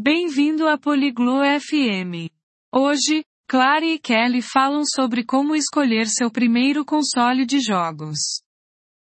Bem-vindo 0.00 0.68
a 0.68 0.78
Poliglo 0.78 1.40
FM. 1.42 2.30
Hoje, 2.72 3.24
Clara 3.48 3.84
e 3.84 3.98
Kelly 3.98 4.40
falam 4.40 4.84
sobre 4.84 5.24
como 5.24 5.56
escolher 5.56 6.06
seu 6.06 6.30
primeiro 6.30 6.84
console 6.84 7.44
de 7.44 7.58
jogos. 7.58 8.40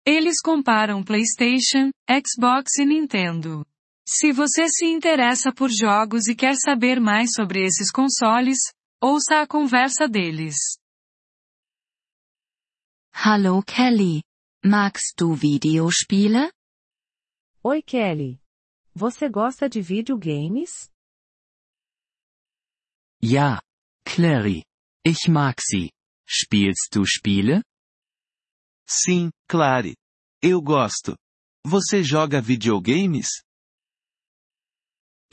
Eles 0.04 0.42
comparam 0.42 1.04
PlayStation, 1.04 1.92
Xbox 2.10 2.80
e 2.80 2.86
Nintendo. 2.86 3.64
Se 4.04 4.32
você 4.32 4.68
se 4.68 4.88
interessa 4.88 5.54
por 5.54 5.70
jogos 5.70 6.28
e 6.28 6.36
quer 6.36 6.56
saber 6.56 7.00
mais 7.00 7.34
sobre 7.36 7.64
esses 7.64 7.92
consoles, 7.92 8.58
ouça 9.00 9.42
a 9.42 9.48
conversa 9.48 10.08
deles. 10.08 10.56
Hallo 13.14 13.62
Kelly. 13.62 14.24
Magst 14.66 15.14
du 15.16 15.36
Videospiele? 15.36 16.52
Oi 17.64 17.84
Kelly. 17.84 18.39
Você 19.00 19.30
gosta 19.30 19.70
de 19.70 19.82
videogames? 19.82 20.92
Ja, 23.24 23.62
Clary. 24.06 24.66
Ich 25.06 25.30
mag 25.30 25.56
sie. 25.62 25.90
Spielst 26.28 26.90
du 26.96 27.06
Spiele? 27.06 27.64
Sim, 28.86 29.32
Clary. 29.48 29.96
Eu 30.44 30.62
gosto. 30.62 31.16
Você 31.66 32.04
joga 32.04 32.42
videogames? 32.42 33.42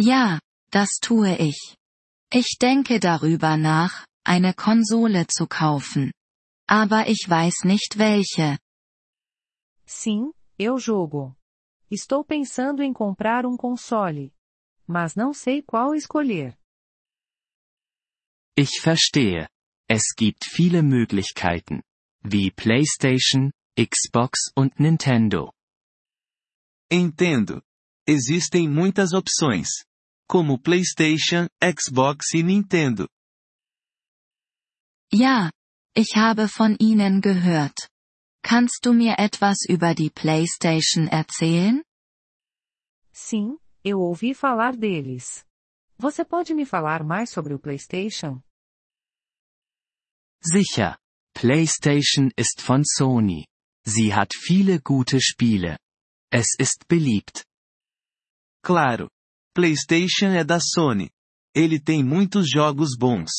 Ja, 0.01 0.39
das 0.71 1.01
tue 1.03 1.37
ich. 1.37 1.77
Ich 2.33 2.59
denke 2.61 3.01
darüber 3.01 3.57
nach, 3.57 4.07
eine 4.25 4.55
Konsole 4.55 5.27
zu 5.27 5.49
kaufen. 5.49 6.13
Aber 6.69 7.09
ich 7.09 7.29
weiß 7.29 7.65
nicht 7.65 7.99
welche. 7.99 8.61
Sim, 9.85 10.33
eu 10.57 10.79
jogo. 10.79 11.35
Estou 11.91 12.25
pensando 12.25 12.83
em 12.83 12.93
comprar 12.93 13.47
um 13.47 13.57
console. 13.57 14.33
Mas 14.87 15.15
não 15.15 15.33
sei 15.33 15.63
qual 15.63 15.95
escolher. 15.95 16.59
Ich 18.57 18.81
verstehe. 18.81 19.49
Es 19.89 20.15
gibt 20.17 20.45
viele 20.45 20.83
Möglichkeiten. 20.83 21.83
Wie 22.25 22.51
PlayStation, 22.51 23.53
Xbox 23.79 24.51
und 24.57 24.81
Nintendo. 24.81 25.53
Entendo. 26.91 27.63
Existem 28.07 28.69
muitas 28.69 29.13
opções. 29.13 29.69
Como 30.29 30.59
PlayStation, 30.59 31.49
Xbox 31.63 32.35
e 32.35 32.43
Nintendo. 32.43 33.09
Ja, 35.13 35.53
ich 35.95 36.17
habe 36.17 36.49
von 36.49 36.77
ihnen 36.81 37.21
gehört. 37.21 37.89
Kannst 38.49 38.87
du 38.87 38.93
mir 38.93 39.19
etwas 39.19 39.65
über 39.69 39.93
die 39.97 40.09
PlayStation 40.09 41.09
erzählen? 41.09 41.83
Sim, 43.13 43.59
eu 43.83 43.99
ouvi 43.99 44.35
falar 44.35 44.77
deles. 44.77 45.45
Você 45.99 46.25
pode 46.25 46.55
me 46.55 46.65
falar 46.65 47.03
mais 47.03 47.31
sobre 47.31 47.55
o 47.55 47.59
PlayStation? 47.59 48.41
Sicher. 50.41 50.97
PlayStation 51.35 52.31
ist 52.37 52.61
von 52.61 52.85
Sony. 52.85 53.49
Sie 53.85 54.15
hat 54.15 54.33
viele 54.33 54.79
gute 54.81 55.21
Spiele. 55.21 55.77
Es 56.31 56.55
ist 56.57 56.87
beliebt. 56.87 57.45
Claro. 58.63 59.11
PlayStation 59.57 60.31
é 60.31 60.45
da 60.45 60.61
Sony. 60.61 61.11
Ele 61.53 61.81
tem 61.81 62.05
muitos 62.05 62.49
jogos 62.49 62.97
bons. 62.97 63.33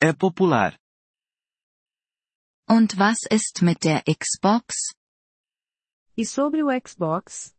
É 0.00 0.12
popular. 0.12 0.78
Und 2.68 2.98
was 2.98 3.24
ist 3.30 3.62
mit 3.62 3.82
der 3.82 4.02
Xbox? 4.04 4.92
E 6.16 6.24
sobre 6.24 6.62
o 6.62 6.68
Xbox? 6.68 7.54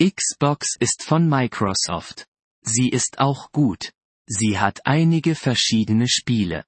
Xbox 0.00 0.76
ist 0.80 1.02
von 1.02 1.28
Microsoft. 1.28 2.26
Sie 2.64 2.88
ist 2.88 3.18
auch 3.18 3.52
gut. 3.52 3.92
Sie 4.26 4.58
hat 4.58 4.86
einige 4.86 5.34
verschiedene 5.34 6.08
Spiele. 6.08 6.64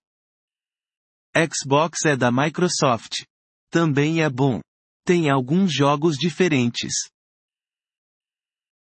Xbox 1.34 2.04
é 2.04 2.16
da 2.16 2.30
Microsoft. 2.30 3.26
Também 3.70 4.20
é 4.22 4.28
bom. 4.28 4.60
Tem 5.06 5.30
alguns 5.30 5.72
jogos 5.72 6.18
diferentes. 6.18 7.10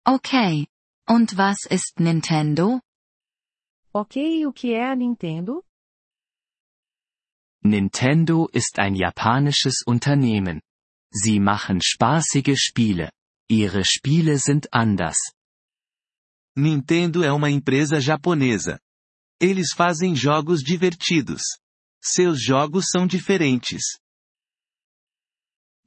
Okay. 0.06 0.66
Und 1.08 1.36
was 1.38 1.64
ist 1.70 1.98
Nintendo? 1.98 2.80
Ok, 3.94 4.42
e 4.42 4.46
o 4.46 4.52
que 4.52 4.74
é 4.74 4.90
a 4.90 4.94
Nintendo? 4.94 5.64
Nintendo 7.62 8.48
ist 8.52 8.78
ein 8.78 8.94
japanisches 8.94 9.82
Unternehmen. 9.84 10.60
Sie 11.10 11.40
machen 11.40 11.80
spaßige 11.82 12.56
Spiele. 12.56 13.10
Ihre 13.50 13.84
Spiele 13.84 14.38
sind 14.38 14.72
anders. 14.72 15.32
Nintendo 16.56 17.22
é 17.22 17.32
uma 17.32 17.50
empresa 17.50 18.00
japonesa. 18.00 18.80
Eles 19.40 19.72
fazem 19.72 20.14
jogos 20.14 20.62
divertidos. 20.62 21.42
Seus 22.02 22.42
jogos 22.42 22.86
são 22.90 23.06
diferentes. 23.06 23.98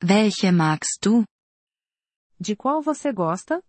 Welche 0.01 0.51
magst 0.51 0.99
du? 1.03 1.25
De 2.39 2.55
qual 2.55 2.81
você 2.81 3.13
gosta? 3.13 3.61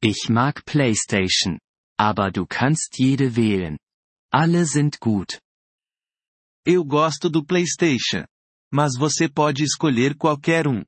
Ich 0.00 0.28
mag 0.28 0.64
PlayStation. 0.64 1.58
Aber 1.98 2.30
du 2.30 2.46
kannst 2.46 2.98
jede 2.98 3.34
wählen. 3.34 3.76
Alle 4.32 4.64
sind 4.64 5.00
gut. 5.00 5.40
Eu 6.70 6.84
gosto 6.84 7.30
do 7.30 7.42
PlayStation. 7.42 8.26
Mas 8.70 8.92
você 8.94 9.26
pode 9.26 9.64
escolher 9.64 10.14
qualquer 10.14 10.68
um. 10.68 10.84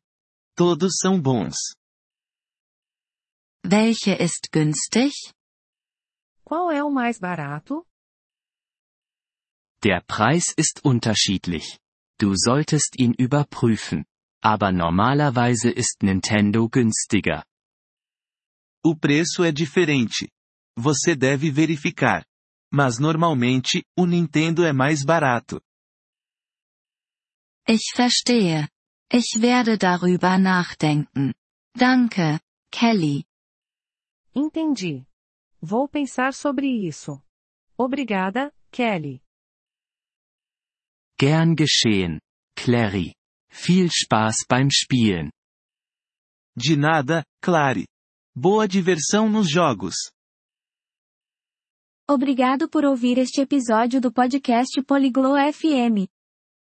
Todos 0.54 0.98
são 1.00 1.18
bons. 1.18 1.56
Welche 3.64 4.12
ist 4.22 4.50
günstig? 4.52 5.14
Qual 6.44 6.70
é 6.70 6.84
o 6.84 6.90
mais 6.90 7.18
barato? 7.18 7.86
Der 9.82 10.04
Preis 10.04 10.52
ist 10.58 10.82
unterschiedlich. 10.84 11.78
Du 12.20 12.34
solltest 12.36 13.00
ihn 13.00 13.14
überprüfen. 13.18 14.04
Aber 14.44 14.70
normalerweise 14.72 15.70
ist 15.70 16.02
Nintendo 16.02 16.68
günstiger. 16.68 17.42
O 18.84 18.94
preço 18.94 19.42
é 19.42 19.50
diferente. 19.50 20.28
Você 20.76 21.16
deve 21.16 21.50
verificar. 21.50 22.22
Mas 22.70 22.98
normalmente, 22.98 23.82
o 23.96 24.04
Nintendo 24.04 24.62
é 24.62 24.74
mais 24.74 25.02
barato. 25.02 25.58
Ich 27.66 27.92
verstehe. 27.94 28.68
Ich 29.12 29.40
werde 29.40 29.76
darüber 29.78 30.38
nachdenken. 30.38 31.32
Danke, 31.74 32.40
Kelly. 32.70 33.24
Entendi. 34.34 35.04
Vou 35.60 35.88
pensar 35.88 36.32
sobre 36.32 36.66
isso. 36.66 37.22
Obrigada, 37.76 38.52
Kelly. 38.70 39.20
Gern 41.18 41.54
geschehen. 41.54 42.20
Clary. 42.56 43.14
Viel 43.50 43.90
Spaß 43.90 44.46
beim 44.48 44.70
Spielen. 44.70 45.30
De 46.56 46.76
nada, 46.76 47.24
Clary. 47.42 47.86
Boa 48.34 48.66
diversão 48.68 49.28
nos 49.28 49.50
jogos. 49.50 49.94
Obrigado 52.08 52.68
por 52.68 52.84
ouvir 52.84 53.18
este 53.18 53.40
episódio 53.40 54.00
do 54.00 54.12
podcast 54.12 54.82
Poliglo 54.84 55.34
FM. 55.52 56.08